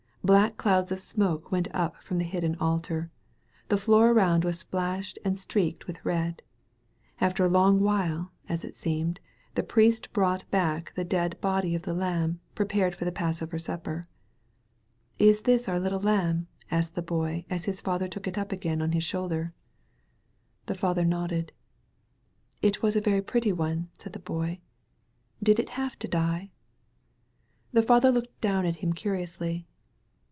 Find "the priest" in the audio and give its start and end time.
9.55-10.13